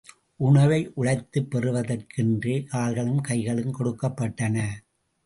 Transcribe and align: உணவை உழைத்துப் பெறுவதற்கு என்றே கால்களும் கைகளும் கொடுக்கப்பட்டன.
உணவை 0.35 0.91
உழைத்துப் 0.95 1.49
பெறுவதற்கு 1.49 2.23
என்றே 2.23 2.63
கால்களும் 2.63 3.21
கைகளும் 3.21 3.73
கொடுக்கப்பட்டன. 3.73 4.67